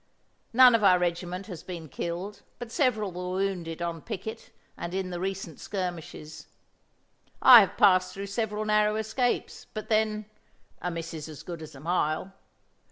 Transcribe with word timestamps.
"None 0.51 0.73
of 0.73 0.83
our 0.83 0.97
regiment 0.97 1.45
has 1.45 1.61
been 1.61 1.87
killed, 1.87 2.41
but 2.57 2.71
several 2.71 3.11
were 3.11 3.29
wounded 3.37 3.83
on 3.83 4.01
picket 4.01 4.49
and 4.75 4.95
in 4.95 5.11
the 5.11 5.19
recent 5.19 5.59
skirmishes. 5.59 6.47
I 7.39 7.59
have 7.59 7.77
passed 7.77 8.11
through 8.11 8.25
several 8.25 8.65
narrow 8.65 8.95
escapes, 8.95 9.67
but 9.75 9.89
then 9.89 10.25
'a 10.81 10.89
miss 10.89 11.13
is 11.13 11.29
as 11.29 11.43
good 11.43 11.61
as 11.61 11.75
a 11.75 11.79
mile.' 11.79 12.33